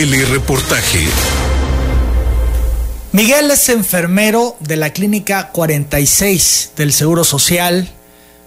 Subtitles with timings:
[0.00, 1.06] Telereportaje.
[3.12, 7.86] Miguel es enfermero de la Clínica 46 del Seguro Social.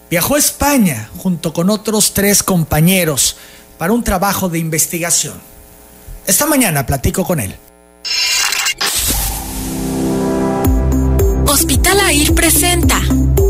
[0.10, 3.38] Viajó a España junto con otros tres compañeros
[3.78, 5.36] para un trabajo de investigación.
[6.26, 7.56] Esta mañana platico con él.
[11.46, 13.00] Hospital AIR presenta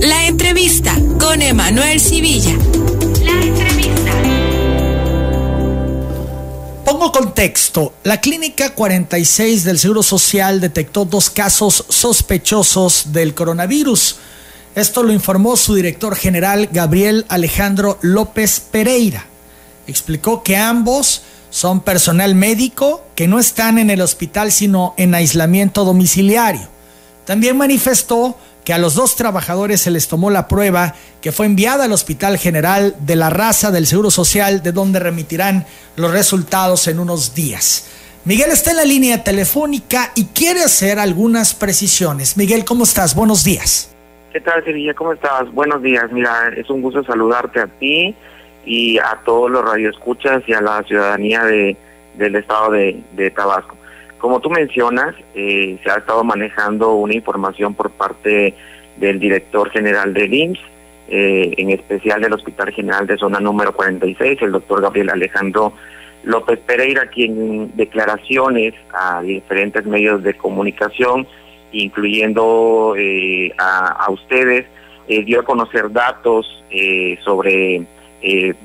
[0.01, 2.51] la entrevista con Emanuel Civilla.
[3.23, 4.42] La entrevista.
[6.93, 7.95] Pongo contexto.
[8.03, 14.17] La Clínica 46 del Seguro Social detectó dos casos sospechosos del coronavirus.
[14.75, 19.25] Esto lo informó su director general Gabriel Alejandro López Pereira.
[19.87, 25.85] Explicó que ambos son personal médico que no están en el hospital sino en aislamiento
[25.85, 26.69] domiciliario.
[27.25, 31.85] También manifestó que a los dos trabajadores se les tomó la prueba que fue enviada
[31.85, 36.99] al Hospital General de la Raza del Seguro Social, de donde remitirán los resultados en
[36.99, 37.89] unos días.
[38.25, 42.37] Miguel está en la línea telefónica y quiere hacer algunas precisiones.
[42.37, 43.15] Miguel, ¿cómo estás?
[43.15, 43.93] Buenos días.
[44.31, 44.93] ¿Qué tal, Sevilla?
[44.93, 45.51] ¿Cómo estás?
[45.51, 46.11] Buenos días.
[46.11, 48.15] Mira, es un gusto saludarte a ti
[48.65, 51.75] y a todos los radioescuchas y a la ciudadanía de,
[52.15, 53.75] del estado de, de Tabasco.
[54.23, 58.53] Como tú mencionas, eh, se ha estado manejando una información por parte
[58.95, 60.61] del director general del IMSS,
[61.09, 65.73] eh, en especial del Hospital General de Zona número 46, el doctor Gabriel Alejandro
[66.23, 71.27] López Pereira, quien en declaraciones a diferentes medios de comunicación,
[71.73, 74.67] incluyendo eh, a, ustedes,
[75.05, 76.63] dio a conocer datos
[77.25, 77.85] sobre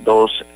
[0.04, 0.46] dos,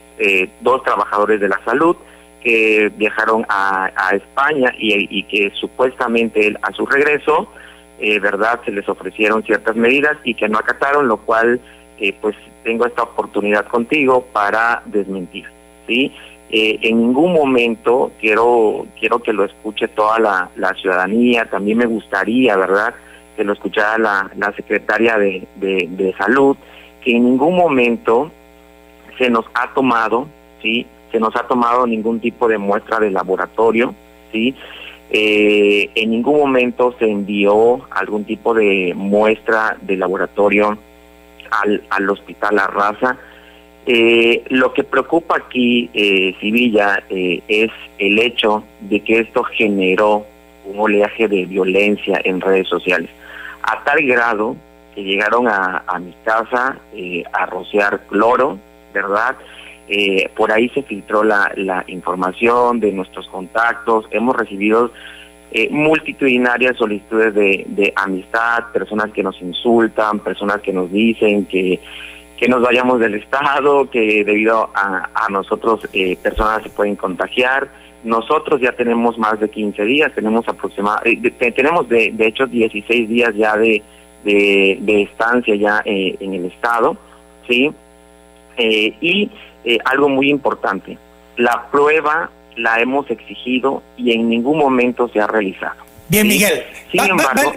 [0.60, 1.96] dos trabajadores de la salud,
[2.42, 7.48] que viajaron a, España y, que supuestamente a su regreso,
[7.98, 11.60] eh, verdad, se les ofrecieron ciertas medidas y que no acataron, lo cual
[11.98, 15.46] eh, pues tengo esta oportunidad contigo para desmentir,
[15.86, 16.12] ¿sí?
[16.50, 22.56] Eh, en ningún momento quiero quiero que lo escuche toda la, ciudadanía, también me gustaría,
[22.56, 22.94] ¿verdad?,
[23.36, 26.56] que lo escuchara la, secretaria de, de salud,
[27.02, 28.30] que en ningún momento
[29.16, 30.28] se nos ha tomado,
[30.60, 33.94] ¿sí?, se nos ha tomado ningún tipo de muestra de laboratorio,
[34.32, 34.56] ¿sí?
[35.10, 40.78] Eh, en ningún momento se envió algún tipo de muestra de laboratorio
[41.50, 43.18] al, al hospital La Raza.
[43.84, 50.24] Eh, lo que preocupa aquí, eh, eh, es el hecho de que esto generó
[50.64, 53.10] un oleaje de violencia en redes sociales,
[53.62, 54.56] a tal grado
[54.94, 56.78] que llegaron a, a mi casa
[57.32, 58.58] a rociar cloro,
[58.94, 59.36] ¿verdad?
[59.88, 64.92] Eh, por ahí se filtró la, la, información de nuestros contactos, hemos recibido
[65.54, 71.78] eh, multitudinarias solicitudes de, amistad, personas que nos insultan, personas que nos dicen que,
[72.38, 77.68] que nos vayamos del Estado, que debido a, a nosotros eh, personas se pueden contagiar.
[78.02, 83.08] Nosotros ya tenemos más de 15 días, tenemos aproximadamente, eh, tenemos de, de hecho 16
[83.10, 83.82] días ya de,
[84.24, 86.96] de, de estancia ya en el Estado,
[87.46, 87.70] ¿sí?
[88.56, 89.30] Y
[89.64, 90.98] eh, algo muy importante,
[91.36, 95.82] la prueba la hemos exigido y en ningún momento se ha realizado.
[96.08, 96.64] Bien, Miguel.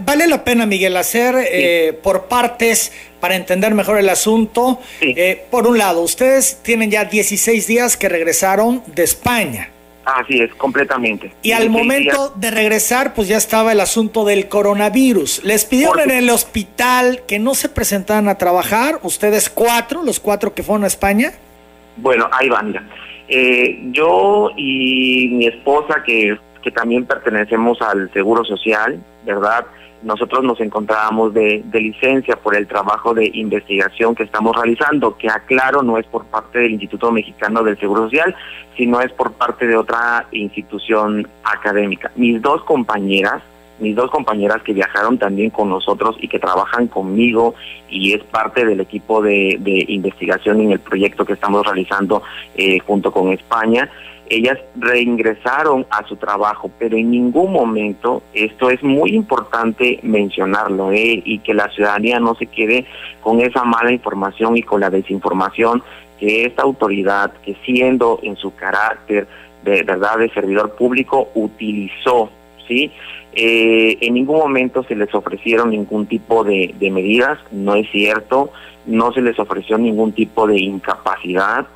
[0.01, 4.79] vale la pena, Miguel, hacer eh, por partes para entender mejor el asunto.
[5.01, 9.71] Eh, por un lado, ustedes tienen ya 16 días que regresaron de España.
[10.05, 11.33] Así es, completamente.
[11.41, 15.43] Y al momento de regresar, pues ya estaba el asunto del coronavirus.
[15.43, 20.53] Les pidieron en el hospital que no se presentaran a trabajar, ustedes cuatro, los cuatro
[20.53, 21.33] que fueron a España.
[21.97, 22.83] Bueno, ahí va, mira.
[23.27, 29.65] Eh, yo y mi esposa, que, que también pertenecemos al Seguro Social, ¿verdad?
[30.03, 35.29] Nosotros nos encontrábamos de, de, licencia por el trabajo de investigación que estamos realizando, que
[35.29, 38.35] aclaro no es por parte del Instituto Mexicano del Seguro Social,
[38.77, 42.11] sino es por parte de otra institución académica.
[42.15, 43.41] Mis dos compañeras,
[43.79, 47.55] mis dos compañeras que viajaron también con nosotros y que trabajan conmigo
[47.89, 52.23] y es parte del equipo de, investigación en el proyecto que estamos realizando
[52.55, 53.89] eh, junto con España.
[54.27, 61.21] Ellas reingresaron a su trabajo, pero en ningún momento, esto es muy importante mencionarlo, eh,
[61.23, 62.87] y que la ciudadanía no se quede
[63.21, 65.83] con esa mala información y con la desinformación
[66.19, 69.27] que esta autoridad, que siendo en su carácter
[69.63, 72.29] de verdad de servidor público, utilizó,
[72.67, 72.91] ¿sí?
[73.33, 78.51] Eh, en ningún momento se les ofrecieron ningún tipo de, medidas, no es cierto,
[78.85, 81.67] no se les ofreció ningún tipo de incapacidad,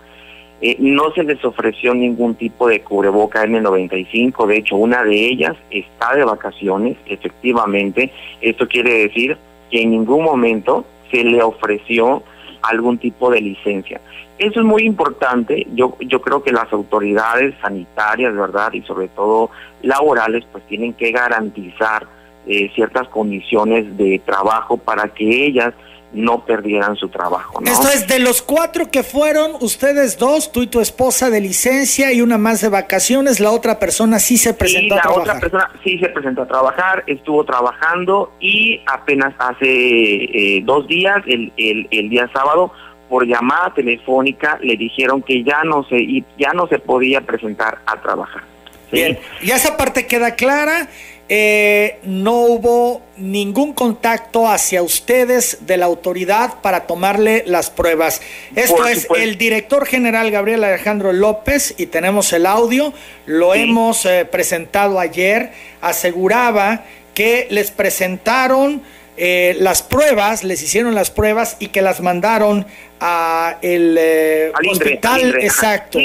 [0.61, 5.57] eh, no se les ofreció ningún tipo de cubreboca N95, de hecho una de ellas
[5.69, 9.37] está de vacaciones, efectivamente, esto quiere decir
[9.69, 12.23] que en ningún momento se le ofreció
[12.61, 14.01] algún tipo de licencia.
[14.37, 15.67] Eso es muy importante.
[15.73, 18.71] Yo, yo creo que las autoridades sanitarias, ¿verdad?
[18.73, 19.49] Y sobre todo
[19.81, 22.07] laborales, pues tienen que garantizar
[22.47, 25.73] eh, ciertas condiciones de trabajo para que ellas
[26.11, 27.61] no perdieran su trabajo.
[27.65, 32.11] Esto es de los cuatro que fueron, ustedes dos, tú y tu esposa de licencia
[32.11, 35.27] y una más de vacaciones, la otra persona sí se presentó a trabajar.
[35.27, 40.87] La otra persona sí se presentó a trabajar, estuvo trabajando y apenas hace eh, dos
[40.87, 42.71] días, el, el, el, día sábado,
[43.07, 48.01] por llamada telefónica le dijeron que ya no se ya no se podía presentar a
[48.01, 48.43] trabajar.
[48.91, 50.87] Bien, y esa parte queda clara.
[51.31, 58.19] Eh, no hubo ningún contacto hacia ustedes de la autoridad para tomarle las pruebas.
[58.55, 62.93] Esto es el director general Gabriel Alejandro López y tenemos el audio,
[63.27, 68.81] lo hemos eh, presentado ayer, aseguraba que les presentaron
[69.15, 72.65] eh, las pruebas, les hicieron las pruebas y que las mandaron
[72.99, 75.35] a el hospital.
[75.41, 75.99] Exacto.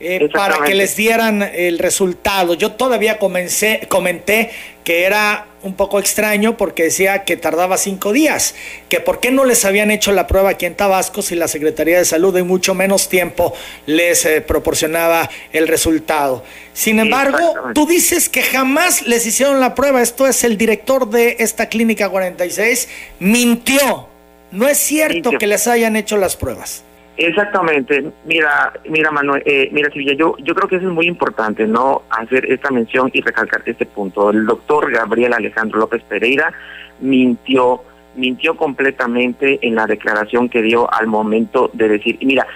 [0.00, 2.54] Eh, para que les dieran el resultado.
[2.54, 4.50] Yo todavía comencé, comenté
[4.84, 8.54] que era un poco extraño porque decía que tardaba cinco días,
[8.88, 11.98] que por qué no les habían hecho la prueba aquí en Tabasco si la Secretaría
[11.98, 13.52] de Salud en mucho menos tiempo
[13.86, 16.44] les eh, proporcionaba el resultado.
[16.74, 21.36] Sin embargo, tú dices que jamás les hicieron la prueba, esto es el director de
[21.40, 24.08] esta clínica 46, mintió.
[24.52, 26.84] No es cierto que les hayan hecho las pruebas.
[27.18, 28.12] Exactamente.
[28.24, 32.02] Mira, mira Manuel, eh, mira Silvia, yo, yo creo que eso es muy importante, ¿no?
[32.10, 34.30] Hacer esta mención y recalcar este punto.
[34.30, 36.52] El doctor Gabriel Alejandro López Pereira
[37.00, 37.82] mintió,
[38.14, 42.46] mintió completamente en la declaración que dio al momento de decir, mira,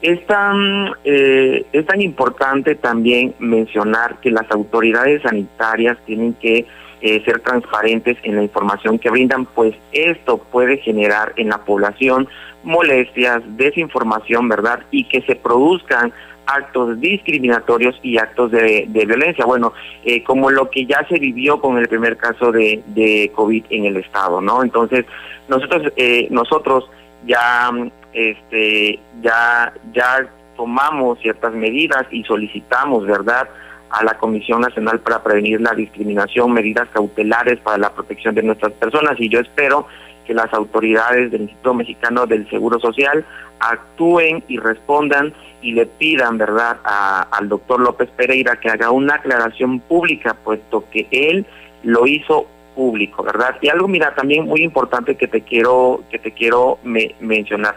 [0.00, 6.64] es tan, eh, es tan importante también mencionar que las autoridades sanitarias tienen que
[7.00, 12.28] eh, ser transparentes en la información que brindan, pues esto puede generar en la población
[12.62, 14.80] molestias, desinformación, ¿verdad?
[14.90, 16.12] Y que se produzcan
[16.46, 19.44] actos discriminatorios y actos de, violencia.
[19.44, 19.72] Bueno,
[20.04, 23.84] eh, como lo que ya se vivió con el primer caso de, de COVID en
[23.84, 24.62] el estado, ¿no?
[24.62, 25.04] Entonces,
[25.46, 26.90] nosotros, eh, nosotros
[27.26, 27.70] ya,
[28.12, 33.48] este, ya, ya tomamos ciertas medidas y solicitamos, ¿verdad?
[33.90, 38.72] A la Comisión Nacional para Prevenir la Discriminación, medidas cautelares para la protección de nuestras
[38.72, 39.86] personas y yo espero
[40.26, 43.24] que las autoridades del Instituto Mexicano del Seguro Social
[43.60, 45.32] actúen y respondan
[45.62, 51.08] y le pidan, ¿verdad?, al doctor López Pereira que haga una aclaración pública, puesto que
[51.10, 51.46] él
[51.82, 53.56] lo hizo público, ¿verdad?
[53.60, 57.74] Y algo, mira, también muy importante que te quiero, que te quiero mencionar.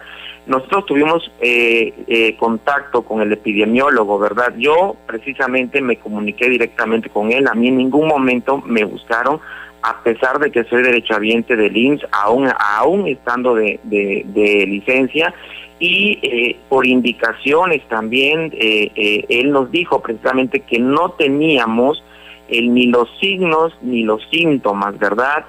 [0.47, 4.53] Nosotros tuvimos eh, eh, contacto con el epidemiólogo, ¿verdad?
[4.57, 9.39] Yo precisamente me comuniqué directamente con él, a mí en ningún momento me buscaron,
[9.83, 15.33] a pesar de que soy derechohabiente del IMSS, aún, aún estando de, de, licencia,
[15.79, 22.03] y eh, por indicaciones también, él nos dijo precisamente que no teníamos
[22.49, 25.45] ni los signos ni los síntomas, ¿verdad?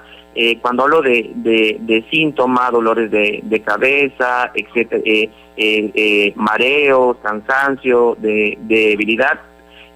[0.61, 5.01] Cuando hablo de, de, síntomas, dolores de, de cabeza, etcétera,
[6.35, 9.39] mareos, cansancio, de, debilidad,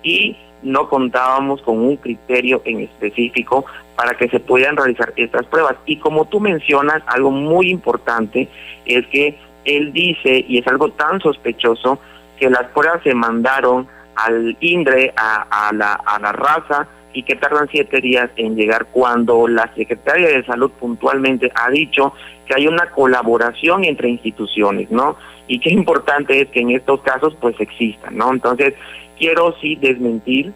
[0.04, 5.76] y no contábamos con un criterio en específico para que se puedan realizar estas pruebas.
[5.86, 8.48] Y como tú mencionas, algo muy importante
[8.86, 12.00] es que él dice, y es algo tan sospechoso,
[12.40, 16.88] que las pruebas se mandaron al INDRE, a, la, a la raza,
[17.18, 22.14] y que tardan siete días en llegar cuando la Secretaria de Salud puntualmente ha dicho
[22.46, 25.18] que hay una colaboración entre instituciones, ¿no?
[25.48, 28.32] Y qué importante es que en estos casos pues existan, ¿no?
[28.32, 28.76] Entonces,
[29.18, 30.54] quiero sí desmentir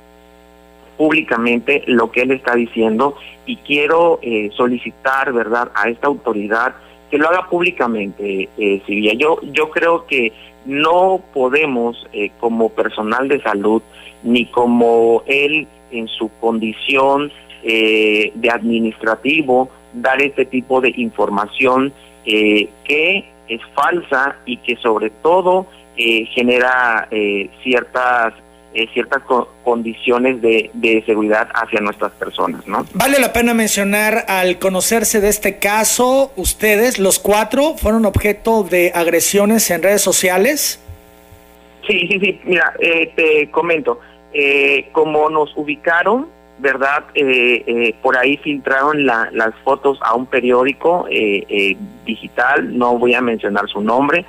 [0.97, 3.15] públicamente lo que él está diciendo
[3.47, 6.75] y quiero eh, solicitar, ¿verdad?, a esta autoridad
[7.09, 9.13] que lo haga públicamente, eh, Silvia.
[9.15, 10.31] Yo, yo creo que
[10.65, 13.81] no podemos, eh, como personal de salud,
[14.21, 17.31] ni como él en su condición
[17.63, 21.93] eh, de administrativo, dar este tipo de información
[22.23, 25.65] que es falsa y que sobre todo
[25.97, 27.09] genera
[27.63, 28.35] ciertas
[28.73, 29.21] eh, ciertas
[29.65, 32.85] condiciones de, de, seguridad hacia nuestras personas, ¿no?
[32.93, 38.93] Vale la pena mencionar, al conocerse de este caso, ustedes, los cuatro, fueron objeto de
[38.95, 40.81] agresiones en redes sociales.
[41.85, 43.99] Sí, sí, sí, mira, eh, te comento,
[44.33, 46.27] eh, como nos ubicaron,
[46.59, 47.05] ¿verdad?
[48.03, 51.07] por ahí filtraron las fotos a un periódico
[52.05, 54.25] digital, no voy a mencionar su nombre,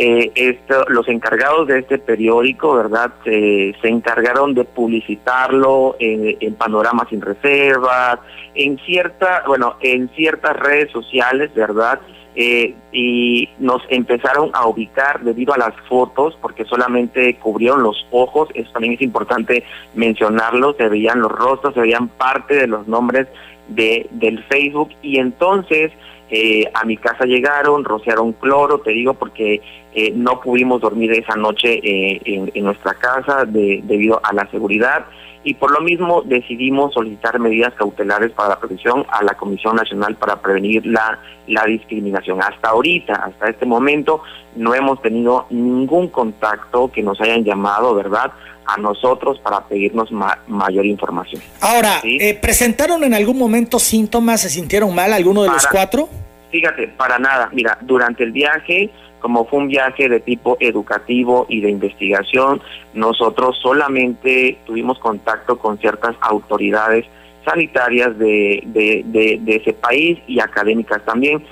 [0.00, 3.10] eh, esto, los encargados de este periódico, ¿verdad?
[3.24, 8.20] se encargaron de publicitarlo en, en Panorama sin reservas,
[8.54, 12.00] en cierta, bueno, en ciertas redes sociales, ¿verdad?
[12.40, 18.48] Eh, y nos empezaron a ubicar debido a las fotos, porque solamente cubrieron los ojos,
[18.54, 19.64] eso también es importante
[19.94, 23.26] mencionarlo, se veían los rostros, se veían parte de los nombres
[23.66, 24.90] de, del Facebook.
[25.02, 25.90] Y entonces
[26.30, 29.60] eh, a mi casa llegaron, rociaron cloro, te digo porque
[29.92, 35.06] eh, no pudimos dormir esa noche en, en, nuestra casa de, debido a la seguridad
[35.44, 40.16] y por lo mismo decidimos solicitar medidas cautelares para la protección a la Comisión Nacional
[40.16, 42.42] para Prevenir la, la Discriminación.
[42.42, 44.22] Hasta ahorita, hasta este momento,
[44.56, 48.32] no hemos tenido ningún contacto que nos hayan llamado, ¿verdad?
[48.68, 50.10] a nosotros para pedirnos
[50.46, 51.40] mayor información.
[51.62, 54.42] Ahora, eh, ¿presentaron en algún momento síntomas?
[54.42, 56.10] ¿Se sintieron mal alguno de los cuatro?
[56.50, 57.50] Fíjate, para nada.
[57.52, 58.90] Mira, durante el viaje
[59.20, 62.60] como fue un viaje de tipo educativo y de investigación,
[62.94, 67.04] nosotros solamente tuvimos contacto con ciertas autoridades
[67.44, 71.44] sanitarias de, de, ese país y académicas también.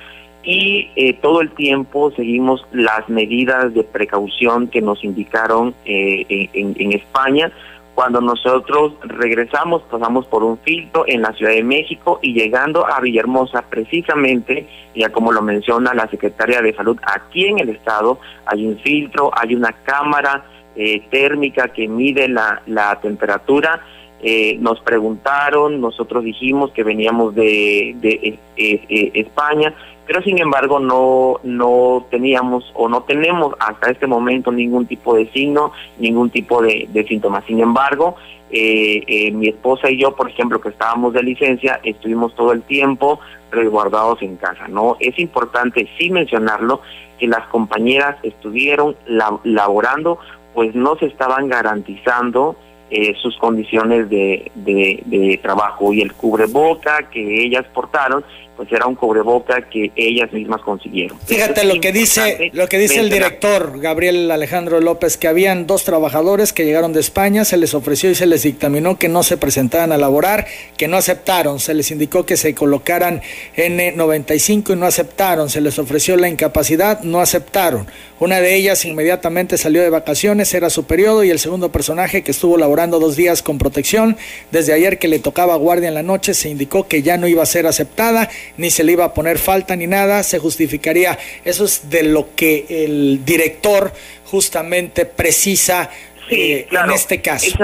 [0.43, 6.93] Y eh, todo el tiempo seguimos las medidas de precaución que nos indicaron eh, en
[6.93, 7.50] España
[7.97, 13.00] cuando nosotros regresamos, pasamos por un filtro en la Ciudad de México y llegando a
[13.00, 18.67] Villahermosa, precisamente, ya como lo menciona la Secretaria de Salud, aquí en el estado hay
[18.67, 20.45] un filtro, hay una cámara
[20.76, 23.81] eh, térmica que mide la, la temperatura.
[24.23, 29.75] Eh, nos preguntaron, nosotros dijimos que veníamos de, de eh, España
[30.07, 35.31] pero sin embargo no, no teníamos o no tenemos hasta este momento ningún tipo de
[35.33, 37.45] signo, ningún tipo de, síntomas.
[37.45, 38.17] Sin embargo,
[38.51, 42.63] eh, eh, mi esposa y yo, por ejemplo, que estábamos de licencia, estuvimos todo el
[42.63, 43.19] tiempo
[43.51, 44.69] resguardados en casa.
[44.69, 46.81] No es importante sí mencionarlo
[47.19, 48.95] que las compañeras estuvieron
[49.43, 50.19] laborando,
[50.55, 52.57] pues no se estaban garantizando
[52.89, 58.25] eh, sus condiciones de, de, de, trabajo y el cubreboca que ellas portaron
[58.57, 61.19] pues era un cubreboca que ellas mismas consiguieron.
[61.27, 65.85] Fíjate lo que dice lo que dice el director Gabriel Alejandro López que habían dos
[65.85, 69.37] trabajadores que llegaron de España, se les ofreció y se les dictaminó que no se
[69.37, 70.47] presentaran a laborar,
[70.77, 73.21] que no aceptaron, se les indicó que se colocaran
[73.57, 77.87] N95 y no aceptaron, se les ofreció la incapacidad, no aceptaron.
[78.19, 82.31] Una de ellas inmediatamente salió de vacaciones, era su periodo y el segundo personaje que
[82.31, 84.17] estuvo laborando dos días con protección,
[84.51, 87.43] desde ayer que le tocaba guardia en la noche se indicó que ya no iba
[87.43, 91.19] a ser aceptada ni se le iba a poner falta ni nada, se justificaría.
[91.45, 93.93] Eso es de lo que el director
[94.25, 95.91] justamente precisa
[96.31, 97.57] eh, en este caso.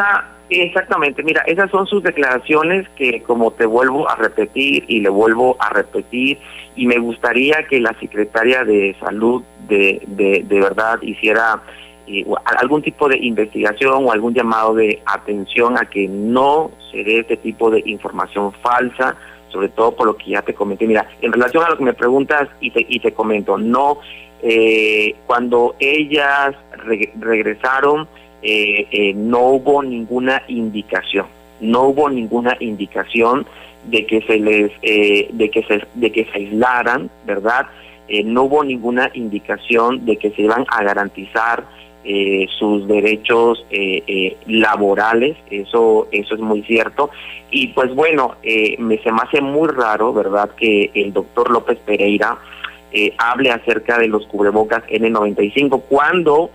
[0.49, 5.57] exactamente, mira, esas son sus declaraciones que como te vuelvo a repetir y le vuelvo
[5.59, 6.39] a repetir
[6.77, 11.63] y me gustaría que la secretaria de salud de, de, de verdad hiciera
[12.07, 12.25] eh,
[12.61, 17.37] algún tipo de investigación o algún llamado de atención a que no se dé este
[17.37, 19.17] tipo de información falsa
[19.53, 20.87] sobre todo por lo que ya te comenté.
[20.87, 23.99] Mira, en relación a lo que me preguntas y te, y te comento, no,
[24.43, 26.57] eh, cuando ellas
[27.15, 28.09] regresaron,
[28.43, 31.27] eh, eh, no hubo ninguna indicación,
[31.61, 33.47] no hubo ninguna indicación
[33.85, 37.67] de que se les, de que se, de que se aislaran, ¿verdad?
[38.25, 41.65] no hubo ninguna indicación de que se iban a garantizar
[42.05, 47.11] eh, sus derechos eh, eh, laborales, eso, eso es muy cierto.
[47.51, 48.37] Y pues bueno,
[48.79, 52.39] me, se me hace muy raro, ¿verdad?, que el doctor López Pereira
[53.19, 56.51] hable acerca de los cubrebocas N95 cuando...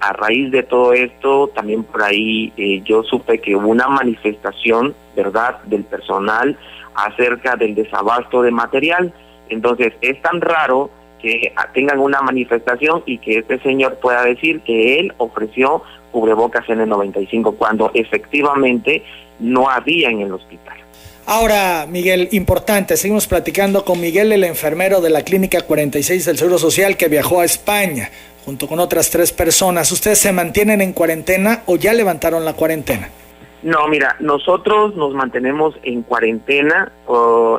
[0.00, 2.52] a raíz de todo esto, también por ahí
[2.84, 6.56] yo supe que hubo una manifestación, ¿verdad?, del personal
[6.94, 9.12] acerca del desabasto de material.
[9.48, 15.00] Entonces, es tan raro que tengan una manifestación y que este señor pueda decir que
[15.00, 19.02] él ofreció cubrebocas en el 95 cuando efectivamente
[19.38, 20.76] no había en el hospital.
[21.26, 26.58] Ahora, Miguel, importante, seguimos platicando con Miguel, el enfermero de la Clínica 46 del Seguro
[26.58, 28.10] Social que viajó a España
[28.46, 29.92] junto con otras tres personas.
[29.92, 33.10] ¿Ustedes se mantienen en cuarentena o ya levantaron la cuarentena?
[33.62, 36.92] No, mira, nosotros nos mantenemos en cuarentena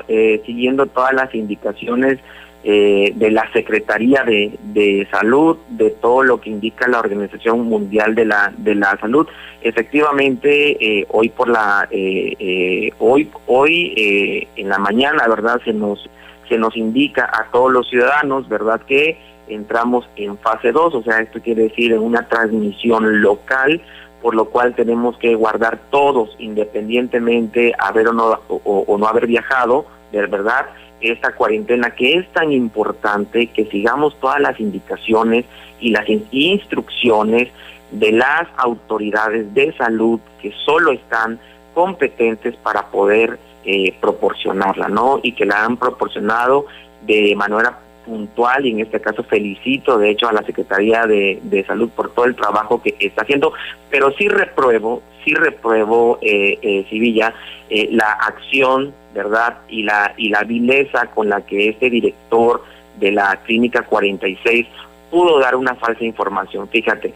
[0.07, 2.19] eh, siguiendo todas las indicaciones
[2.61, 8.25] eh, de la Secretaría de, Salud, de todo lo que indica la Organización Mundial de
[8.25, 9.25] la, de la Salud.
[9.61, 16.09] Efectivamente, eh, hoy por la eh, hoy hoy en la mañana, verdad, se nos
[16.49, 21.21] se nos indica a todos los ciudadanos, verdad, que entramos en fase 2, o sea,
[21.21, 23.81] esto quiere decir en una transmisión local
[24.21, 30.67] por lo cual tenemos que guardar todos, independientemente haber o no, haber viajado, de verdad,
[31.01, 35.45] esta cuarentena que es tan importante que sigamos todas las indicaciones
[35.79, 37.49] y las instrucciones
[37.91, 41.39] de las autoridades de salud que solo están
[41.73, 45.19] competentes para poder eh, proporcionarla, ¿no?
[45.23, 46.65] Y que la han proporcionado
[47.01, 51.89] de manera puntual y en este caso felicito de hecho a la Secretaría de, Salud
[51.89, 53.53] por todo el trabajo que está haciendo,
[53.91, 57.31] pero sí repruebo, sí repruebo, eh, eh
[57.69, 59.59] eh, la acción, ¿verdad?
[59.69, 62.63] Y la, y la vileza con la que este director
[62.99, 64.65] de la Clínica 46
[65.11, 66.67] pudo dar una falsa información.
[66.69, 67.13] Fíjate,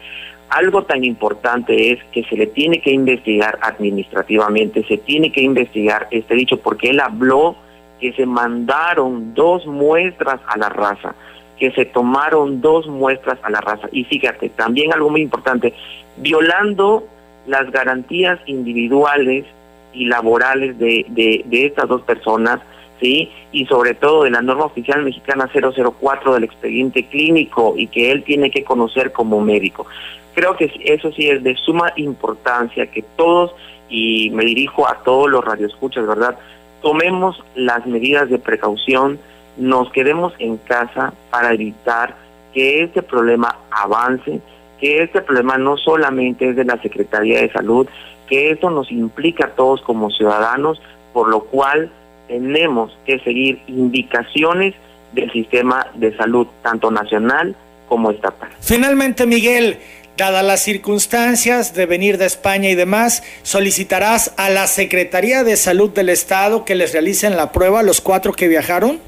[0.49, 6.07] algo tan importante es que se le tiene que investigar administrativamente, se tiene que investigar
[6.11, 7.55] este dicho, porque él habló
[8.03, 11.15] que se mandaron dos muestras a la raza,
[11.57, 13.87] que se tomaron dos muestras a la raza.
[13.93, 15.73] Y fíjate, también algo muy importante,
[16.17, 17.05] violando
[17.47, 19.45] las garantías individuales
[19.93, 22.59] y laborales de, de, estas dos personas,
[22.99, 23.31] ¿sí?
[23.53, 28.25] Y sobre todo de la norma oficial mexicana 004 del expediente clínico y que él
[28.25, 29.85] tiene que conocer como médico.
[30.33, 33.55] Creo que eso sí es de suma importancia que todos,
[33.87, 36.37] y me dirijo a todos los radioescuchas, ¿verdad?
[36.83, 39.17] Tomemos las medidas de precaución,
[39.55, 42.15] nos quedemos en casa para evitar
[42.53, 44.41] que este problema avance,
[44.79, 47.87] que este problema no solamente es de la Secretaría de Salud,
[48.27, 50.81] que esto nos implica a todos como ciudadanos,
[51.13, 51.89] por lo cual
[52.27, 54.75] tenemos que seguir indicaciones
[55.13, 57.55] del sistema de salud, tanto nacional
[57.93, 58.11] como.
[58.59, 59.77] Finalmente, Miguel,
[60.17, 65.91] dadas las circunstancias de venir de España y demás, solicitarás a la Secretaría de Salud
[65.91, 68.99] del Estado que les realicen la prueba a los cuatro que viajaron?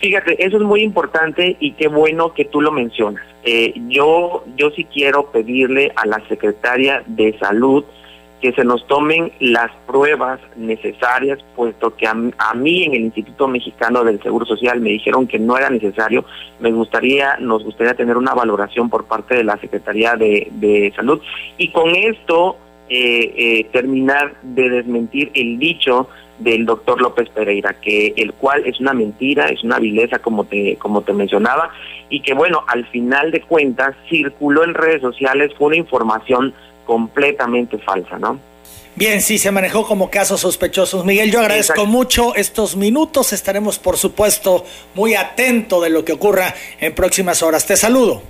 [0.00, 3.24] Fíjate, eso es muy importante y qué bueno que tú lo mencionas.
[3.42, 7.84] Eh, yo, yo sí quiero pedirle a la Secretaría de Salud
[8.40, 12.14] que se nos tomen las pruebas necesarias, puesto que a,
[12.54, 16.24] mí en el Instituto Mexicano del Seguro Social me dijeron que no era necesario.
[16.58, 21.20] Me gustaría, nos gustaría tener una valoración por parte de la Secretaría de, Salud
[21.58, 22.56] y con esto
[22.88, 26.08] eh, eh, terminar de desmentir el dicho
[26.40, 30.76] del doctor López Pereira, que el cual es una mentira, es una vileza como te,
[30.76, 31.70] como te mencionaba,
[32.08, 36.54] y que bueno, al final de cuentas circuló en redes sociales, fue una información
[36.90, 38.40] completamente falsa, ¿no?
[38.96, 41.04] Bien, sí, se manejó como casos sospechosos.
[41.04, 43.32] Miguel, yo agradezco mucho estos minutos.
[43.32, 44.64] Estaremos, por supuesto,
[44.96, 47.64] muy atentos de lo que ocurra en próximas horas.
[47.64, 48.22] Te saludo.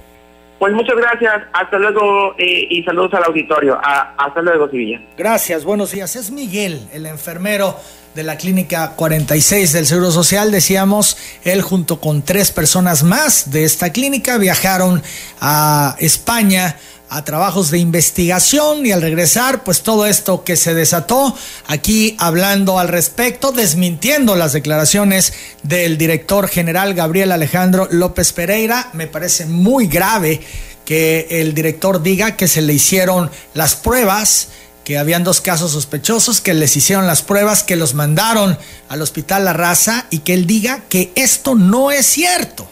[0.58, 1.44] Pues muchas gracias.
[1.54, 3.80] Hasta luego eh, y saludos al auditorio.
[3.82, 5.00] hasta luego, Sevilla.
[5.16, 6.14] Gracias, buenos días.
[6.16, 7.76] Es Miguel, el enfermero
[8.14, 10.50] de la Clínica 46 del Seguro Social.
[10.50, 15.02] Decíamos, él junto con tres personas más de esta clínica viajaron
[15.40, 16.76] a España
[17.10, 22.78] a trabajos de investigación y al regresar, pues todo esto que se desató aquí hablando
[22.78, 25.32] al respecto, desmintiendo las declaraciones
[25.64, 30.40] del director general Gabriel Alejandro López Pereira, me parece muy grave
[30.84, 34.48] que el director diga que se le hicieron las pruebas,
[34.84, 38.56] que habían dos casos sospechosos, que les hicieron las pruebas, que los mandaron
[38.88, 42.68] al hospital La Raza y que él diga que esto no es cierto.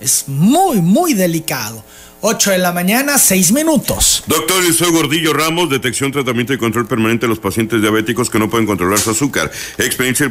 [0.00, 1.84] Es muy, muy delicado.
[2.26, 4.24] 8 de la mañana, 6 minutos.
[4.26, 8.48] Doctor, soy Gordillo Ramos, detección, tratamiento y control permanente de los pacientes diabéticos que no
[8.48, 9.52] pueden controlar su azúcar.
[9.76, 10.24] Experiencia